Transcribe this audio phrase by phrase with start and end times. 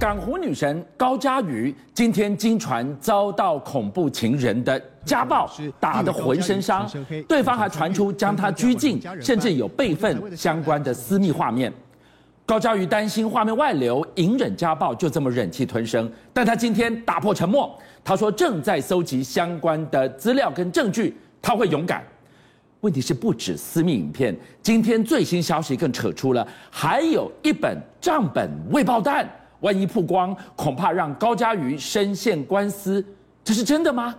[0.00, 5.46] 港湖女神高嘉瑜今天经传遭到恐怖情人的家暴，
[5.78, 6.90] 打得浑身伤，
[7.28, 11.70] 对方还传出将她拘禁，甚至有备份相关的私密画面。
[12.46, 16.10] 高嘉瑜担心画面外流，隐忍家暴，就这么忍气吞声。
[16.32, 22.02] 但她今天打破沉默，她说正在搜集相关的资料跟证据，她会勇敢。
[22.80, 29.28] 问题是不止私密影片，今天最新消息更扯出了，还有一本账本未爆弹。
[29.60, 33.04] 万一曝光，恐怕让高嘉瑜身陷官司，
[33.44, 34.14] 这是真的吗？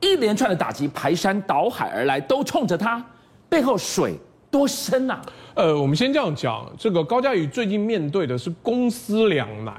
[0.00, 3.04] 一连串的打击排山倒海而来，都冲着他，
[3.48, 4.14] 背后水
[4.50, 5.20] 多深啊？
[5.54, 9.74] 呃，我们先这样讲，这个高嘉瑜最近面对的是公私两难，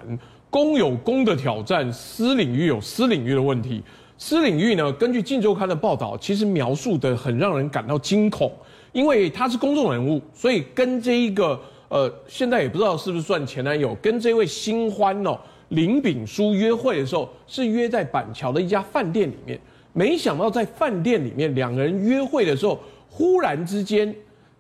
[0.50, 3.84] 公有公的挑战，私领域有私领域的问题。
[4.18, 8.52] 私领域呢，根据《镜周刊》的报道，其实描述的很让人感到惊恐，
[8.92, 11.58] 因为他是公众人物，所以跟这一个。
[11.88, 15.40] 呃，现在也不知道是不是算前男友，跟这位新欢哦
[15.70, 19.60] 林炳书约会的时候，是约在板桥的一家饭店里面。
[19.94, 24.14] 没想到在饭店里面，两个人约会的时候，忽然之间，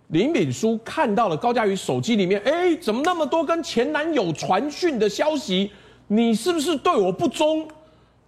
[0.08, 5.72] 林炳书看到了高嘉瑜手机里面，哎，怎么那么多跟前男友传讯的消息？
[6.08, 7.68] 你是不是对我不忠？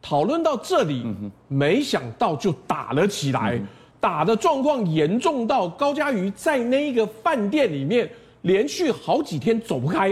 [0.01, 1.05] 讨论到这里，
[1.47, 3.59] 没想到就打了起来，
[3.99, 8.09] 打的状况严重到高嘉瑜在那一个饭店里面。
[8.47, 10.11] 连续好几天走不开，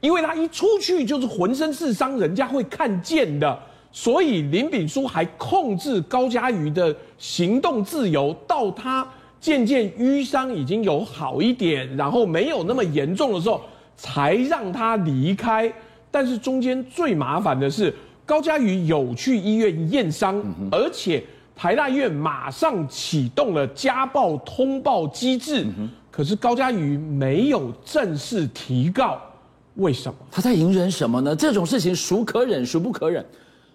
[0.00, 3.56] 因为他一出去就是浑身是伤，人家会看见的。
[3.92, 13.60] 所以林炳书还控制高嘉瑜的行动自由，到他渐渐淤伤已经有好一点，然后没有那么严重的时候，
[13.94, 15.72] 才让他离开。
[16.10, 17.94] 但是中间最麻烦的是，
[18.26, 21.22] 高嘉瑜有去医院验伤，而且
[21.54, 25.64] 台大医院马上启动了家暴通报机制。
[26.14, 29.20] 可是高嘉瑜没有正式提告，
[29.74, 30.14] 为什么？
[30.30, 31.34] 他在隐忍什么呢？
[31.34, 33.26] 这种事情孰可忍，孰不可忍？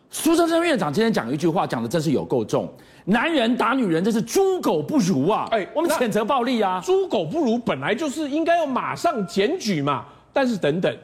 [0.09, 2.71] 苏贞昌院长今天讲一句话，讲的真是有够重。
[3.03, 5.49] 男人打女人，这是猪狗不如啊！
[5.51, 6.79] 哎，我们谴责暴力啊！
[6.81, 10.05] 猪狗不如本来就是应该要马上检举嘛。
[10.31, 10.97] 但是等等，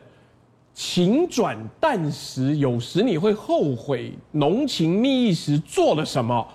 [0.74, 6.48] 情转淡时，有时你会后悔浓情蜜意时做了什么。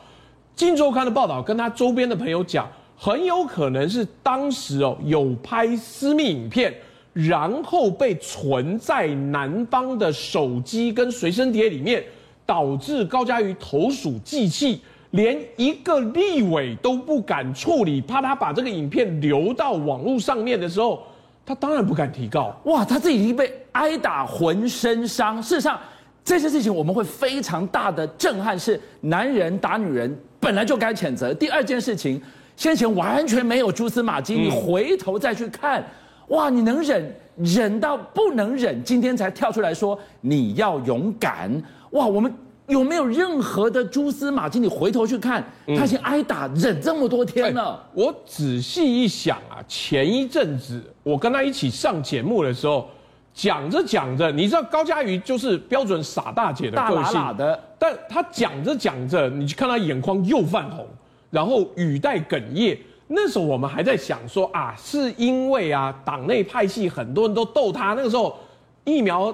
[0.56, 2.66] 金周刊的报道跟他周边的朋友讲。
[3.02, 6.70] 很有可能是当时哦有拍私密影片，
[7.14, 12.04] 然后被存在男方的手机跟随身碟里面，
[12.44, 21.02] 导致高嘉瑜投鼠忌器，连一个立委都不敢处理，怕他把这个影片流到网络上面的时候，
[21.46, 22.54] 他当然不敢提告。
[22.64, 25.42] 哇，他自己已经被挨打浑身伤。
[25.42, 25.80] 事实上，
[26.22, 31.32] 这些事情我们会非常大的震撼，是男人打女人本来就该谴责。
[31.32, 32.20] 第二件事情。
[32.60, 35.82] 先前完全没有蛛丝马迹，你回头再去看，
[36.28, 41.50] 哇，你能忍忍到不能忍，今天才跳出来说你要勇敢，
[41.92, 42.30] 哇，我们
[42.66, 44.60] 有没有任何的蛛丝马迹？
[44.60, 47.82] 你回头去看，他已经挨打忍这么多天了。
[47.94, 52.86] 我仔细一想啊，前一阵子我跟他一起上节目的时候，
[53.32, 60.86] 讲着讲着，你知道高佳瑜就是标准傻大姐的个性，大喇喇的，但他讲着讲着，你去看他眼眶又泛红。
[61.30, 62.76] 然后语带哽咽，
[63.06, 68.36] 那时候我们还在想说啊，是因为啊党内派系很多人都斗他，那个时候
[68.84, 69.32] 疫苗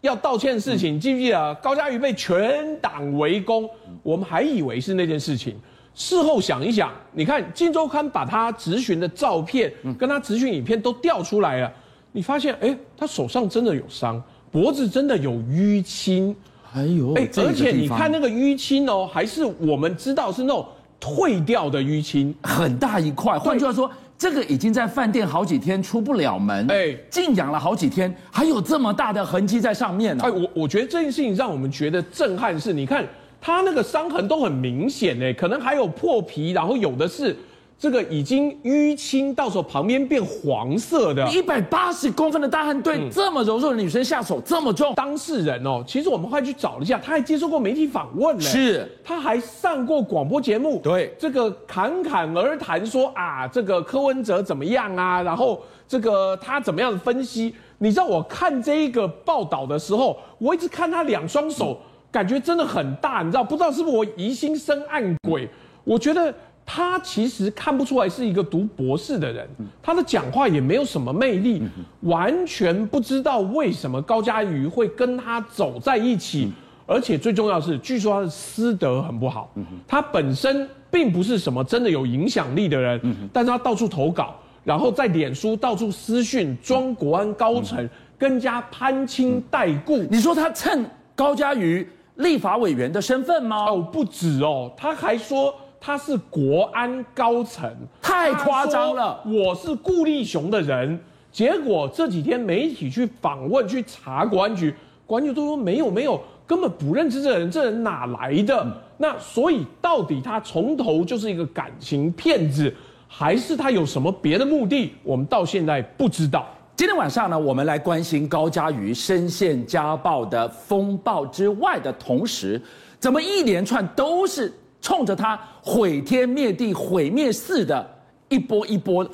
[0.00, 3.68] 要道歉的事情，记不记得高嘉瑜被全党围攻，
[4.02, 5.56] 我们还以为是那件事情。
[5.94, 11.72] 事后想一想，你看《金周刊》把他质询的照片跟他质询影片都调出来了，
[12.12, 20.66] 你发现哎，他手上真的有伤，脖子真的有淤青，还有哎，而且你看那个淤青哦，还是我们知道是那种。
[21.02, 30.22] 退掉的淤青很大一块，换句话说，这个已经在饭店好几天出不了门，哎，静养了好几天，还有这么大的痕迹在上面呢。
[30.24, 33.04] 哎，我我觉得这件事情让我们觉得震撼是，你看
[33.40, 37.36] 他那个伤痕都很明显哎，可能还有破皮，然后有的是。
[37.82, 41.28] 这个已经淤青，到时候旁边变黄色的。
[41.32, 57.52] 一百八十公分的大汉对这么柔弱的女生下手这么重，当事人哦，其实我们后来去找了一下，他还接受过媒体访问呢，是，他还上过广播节目，对，这个侃侃而谈说啊，这个柯文哲怎么样啊，然后这个他怎么样的分析？
[57.78, 61.76] 你知道我看这一个报道的时候，我一直看他两双手，
[62.12, 65.48] 感觉真的很大，你知道，不知道是不是我疑心生暗鬼，
[65.82, 66.32] 我觉得。
[66.64, 69.48] 他其实看不出来是一个读博士的人，
[69.82, 71.62] 他的讲话也没有什么魅力，
[72.02, 76.52] 完全不知道为什么高嘉瑜会跟他走在一起，
[76.86, 79.52] 而且最重要的是，据说他的师德很不好，
[79.86, 83.00] 他本身并不是什么真的有影响力的人，
[83.32, 87.88] 但是他到处投稿，然后在脸书到处私讯装国安高层。
[88.18, 89.96] 更加攀亲带故。
[90.08, 91.84] 你说他趁高嘉瑜
[92.18, 93.64] 立法委员的身份吗？
[93.64, 95.52] 哦，不止哦，他还说
[95.84, 97.68] 他是国安高层，
[98.00, 99.20] 太夸张了。
[99.26, 100.96] 我是顾立雄的人，
[101.32, 104.72] 结果这几天媒体去访问去查国安局，
[105.04, 106.22] 国安局都说没有没有。
[106.46, 108.62] 根本不认识这人，这人哪来的？
[108.62, 112.72] 嗯、那所以到底他从头就是一个感情骗子，
[113.08, 114.92] 还是他有什么别的目的？
[115.02, 116.46] 我们到现在不知道。
[116.76, 122.60] 今天晚上呢，我们来关心高嘉瑜深陷家暴的风暴之外的同时，
[123.00, 124.52] 怎么一连串都是
[124.82, 127.88] 冲着他毁天灭地、毁灭似的
[128.28, 129.08] 一波一波？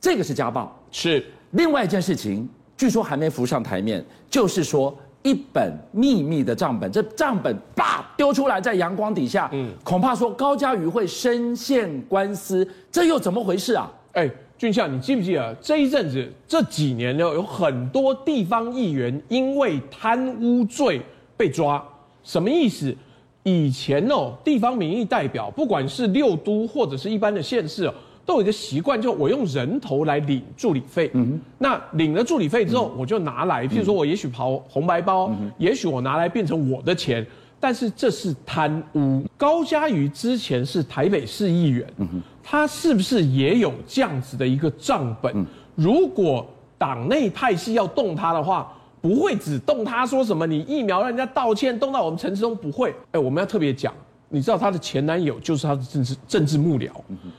[0.00, 4.96] 这个是家暴，是另外一件事情，据说还没浮上台面，就是说。
[5.24, 13.92] 一本秘密的账本，这账本叭丢出来在阳光底下，嗯，恐怕说高嘉瑜会深陷官司，这又怎么回事啊？
[14.12, 21.02] 哎，俊相，你记不记得这一阵子这几年呢，有很多地方议员因为贪污罪
[21.36, 21.84] 被抓，
[22.22, 22.96] 什么意思？
[23.48, 27.94] 以前哦，地方民意代表，不管是六都或者是一般的县市哦。
[28.26, 31.10] 都有一个习惯，就我用人头来领助理费。
[31.14, 37.26] 嗯哼，那领了助理费之后，我就拿来，譬如说我也许跑红白包，也许我拿来变成我的钱，
[37.58, 39.24] 但是这是贪污。
[39.38, 41.86] 高嘉瑜之前是台北市议员，
[42.42, 45.46] 他是不是也有这样子的一个账本？
[45.74, 46.46] 如果
[46.76, 52.94] 党内派系要动他的话，不会只动他说什么你疫苗让人家道歉，动到我们陈时中不会。
[53.12, 53.92] 哎，我们要特别讲。
[54.30, 56.90] 你知道她的前男友就是她的政治政治幕僚，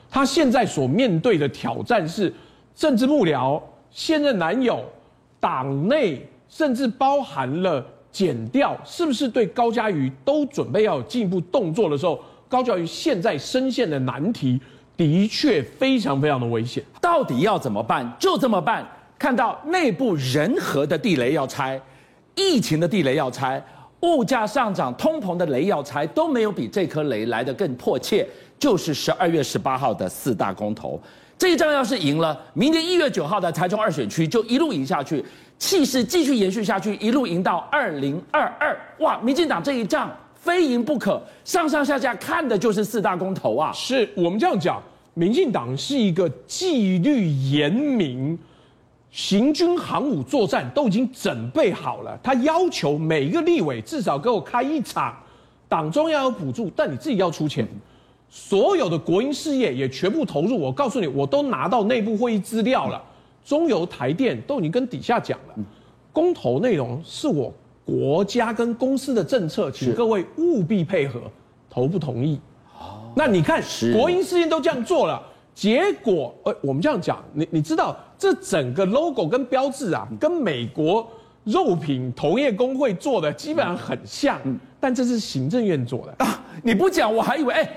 [0.09, 2.33] 她现在所面对的挑战是
[2.73, 3.61] 政治幕僚、
[3.91, 4.83] 现任男友、
[5.39, 14.59] 党内，甚至包含了检调，是不是对高嘉瑜都准备要有进一步动作的时候，高嘉瑜现在深陷的难题
[14.97, 18.11] 的确非常非常的危险，到底要怎么办？
[18.17, 18.89] 就这么办，
[19.19, 21.79] 看到内部人和的地雷要拆，
[22.35, 23.63] 疫情的地雷要拆。
[24.01, 28.25] 物价上涨、通膨的雷要拆，都没有比这颗雷来得更迫切。
[28.57, 30.97] 就是十二月十八号的四大公投，
[31.37, 35.23] 这一仗要是赢了，明年一月九号的台中二选区就一路赢下去，
[35.57, 38.77] 气势继续延续下去，一路赢到二零二二。
[38.99, 43.71] 哇，民进党这一仗非赢不可，上上下下看的就是四大公投啊！
[43.73, 44.81] 是我们这样讲，
[45.13, 48.37] 民进党是一个纪律严明。
[49.11, 55.17] 行军航母作战都已经准备好了，他要求每一个立委至少给我开一场，
[55.67, 57.67] 党中央有补助，但你自己要出钱，
[58.29, 60.59] 所有的国营事业也全部投入。
[60.59, 63.01] 我告诉你，我都拿到内部会议资料了，
[63.43, 65.55] 中油、台电都已经跟底下讲了，
[66.13, 67.51] 公投内容是我
[67.83, 71.19] 国家跟公司的政策，请各位务必配合，
[71.67, 72.39] 投不同意？
[73.15, 73.59] 那你看
[73.91, 75.19] 国营事业都这样做了。
[75.59, 81.05] 结果，呃，我们这样讲，你你知道，这整个 logo 跟标志啊，跟美国
[81.43, 84.39] 肉品同业工会做的基本上很像，
[84.79, 86.41] 但这是行政院做的啊。
[86.63, 87.69] 你不讲，我还以为，哎，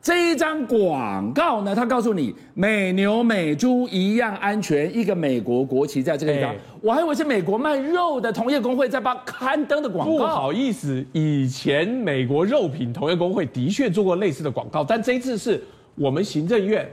[0.00, 10.16] 这一张广告呢，他告诉你美牛美猪一样安全，一个美国国旗在这个地方，我还以为是美国卖肉的同业工会在帮刊登的广告。
[10.16, 15.62] 不好意思，以前美国肉品同业工会的确做过类似的广告，但这一次是
[15.96, 16.88] 我们行政院。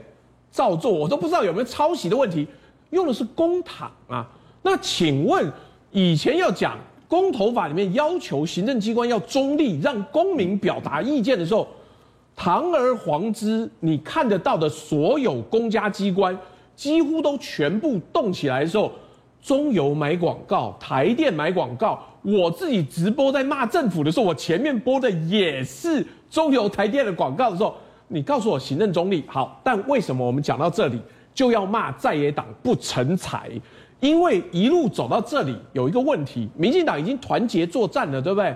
[0.54, 2.46] 照做，我都不知道有没有抄袭的问题，
[2.90, 4.24] 用的是公帑啊。
[4.62, 5.52] 那请问，
[5.90, 6.78] 以前要讲
[7.08, 11.66] 公投法里面要求行政机关要中立，让公民表达意见的时候，
[12.36, 16.38] 堂而皇之，你看得到的所有公家机关
[16.76, 18.92] 几乎都全部动起来的时候，
[19.42, 27.74] 中油买广告，台电买广告，我自己直播在骂政府的时候，我前面播的也是中油台电的广告的时候。
[28.08, 31.00] 你告诉我行政中立好，但为什么我们讲到这里
[31.34, 33.50] 就要骂在野党不成才？
[34.00, 38.54] 因为一路走到这里有一个问题，民进党已经团结作战了，对不对？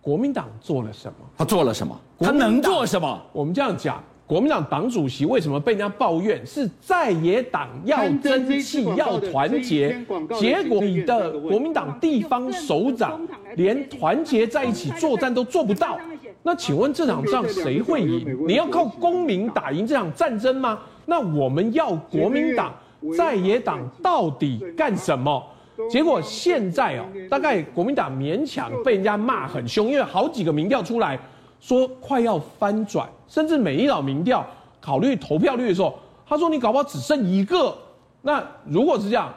[0.00, 1.14] 国民党做了什么？
[1.36, 1.98] 他做了什么？
[2.20, 3.20] 他能做什么？
[3.32, 9.98] 我们这样讲，国民党党主席为什么被人家抱怨是在野党要争气要团结？
[10.38, 13.20] 结果你的国民党地方首长
[13.56, 15.98] 连团结在一起作战都做不到。
[16.46, 18.46] 那请问这场仗谁会赢？
[18.46, 20.78] 你要靠公民打赢这场战争吗？
[21.06, 22.70] 那我们要国民党
[23.16, 25.42] 在野党到底干什么？
[25.90, 31.18] 结果现在哦，大概国民党勉强被人家骂很凶，因为好几个民调出来
[31.60, 34.46] 说快要翻转，甚至美一老民调
[34.82, 35.98] 考虑投票率的时候，
[36.28, 37.74] 他说你搞不好只剩一个。
[38.20, 39.32] 那如果是这样，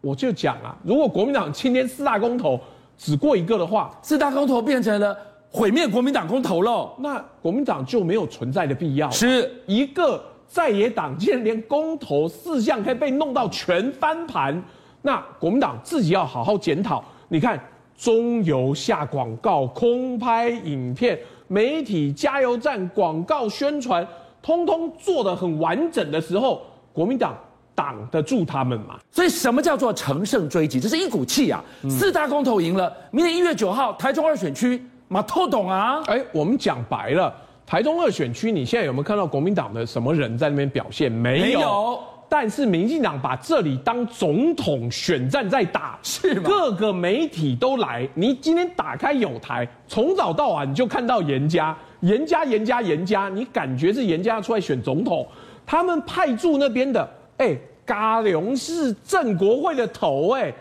[0.00, 2.58] 我就讲啊，如果国民党今天四大公投
[2.98, 5.16] 只过一个的话，四大公投变成了。
[5.52, 9.10] 毁灭国民党公投了，那国民党就没有存在的必要。
[9.10, 14.62] 是一个在野党，竟然连公投四项可以被弄到全翻盘，
[15.02, 17.02] 那国民党自己要好好检讨。
[17.28, 17.58] 你看，
[17.98, 24.06] 中油下广告、空拍影片、媒体加油站广告宣传，
[24.40, 27.36] 通通做得很完整的时候，国民党
[27.74, 28.98] 挡得住他们吗？
[29.10, 30.78] 所以，什么叫做乘胜追击？
[30.78, 31.62] 这是一股气啊！
[31.82, 36.00] 嗯、四大公投赢了，明年一月九号，台中二选区马透懂啊！
[36.06, 37.34] 哎，我们讲白了。
[37.66, 41.10] 台中二选区，你现在有没有看到国民党的什么人在那边表现？
[41.10, 41.58] 没有。
[41.58, 41.98] 没有。
[42.28, 46.42] 但是民进党把这里当总统选战在打，是吗？
[46.46, 48.08] 各个媒体都来。
[48.14, 55.26] 你今天打开有台，从早到晚你就看到严家、严家、严家、严家，你感觉是严家出来选总统。
[55.66, 60.54] 他们派驻那边的，哎，嘎龙是郑国会的头，哎，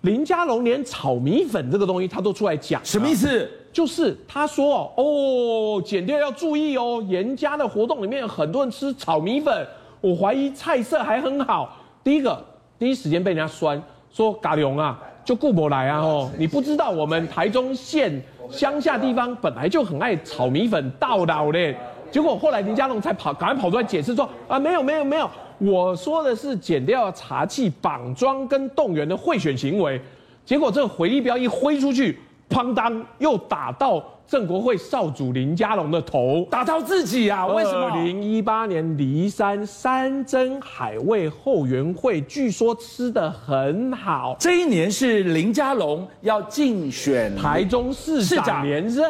[0.00, 3.48] 林佳龙连炒米粉这个东西他都出来讲，什么意思？
[3.72, 9.66] 就是他说哦，哦，减掉要注意哦，严家的活动里面有很多人吃炒米粉，
[10.02, 11.74] 我怀疑菜色还很好。
[12.04, 12.44] 第一个，
[12.78, 21.74] 第一时间被人家酸说嘎龙啊，就顾不来啊哦，你不知道我们台中县乡下地方本来就很爱炒米粉，到老嘞。
[22.10, 29.98] 结果后来林佳龙才跑，赶快跑出来解释说啊，没有没有没有，我说的是减掉茶器绑桩跟动员的贿选行为。
[30.44, 32.18] 结果这个回力镖一挥出去。
[32.52, 37.46] 哐当，又打到郑国会少主林佳龙的头，打到自己啊？
[37.46, 37.88] 为什么？
[37.88, 44.36] 二零一八年梨山山珍海味后援会，据说吃的很好。
[44.38, 49.04] 这一年是林佳龙要竞选台中市长连任。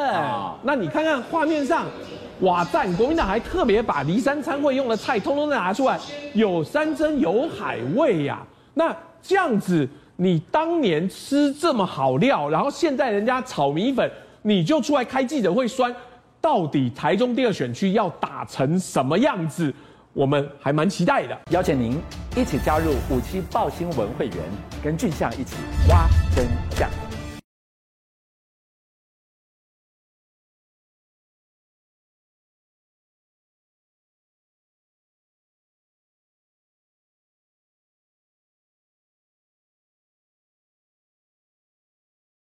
[0.63, 1.85] 那你看看画面上，
[2.41, 2.91] 哇赞！
[2.97, 5.99] 国民党还特别把梨山餐会用的菜通通都拿出来，
[6.35, 8.47] 有山珍有海味呀、啊。
[8.75, 9.89] 那这样子。
[10.23, 14.09] 你当年吃这么好料，然后现在人家炒米粉，
[14.43, 15.93] 你就出来开记者会酸，
[16.41, 19.75] 到底台中第二选区要打成什么样子？
[20.13, 21.37] 我们还蛮期待的。
[21.51, 22.01] 邀请您
[22.37, 24.37] 一起加入五七爆新闻会员，
[24.81, 25.57] 跟俊相一起
[25.89, 27.12] 挖真相。